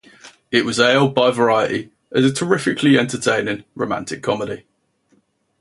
It 0.49 0.65
was 0.65 0.77
hailed 0.77 1.13
by 1.13 1.29
Variety 1.29 1.91
as 2.11 2.25
a 2.25 2.33
terrifically 2.33 2.97
entertaining 2.97 3.65
romantic 3.75 4.23
comedy. 4.23 4.65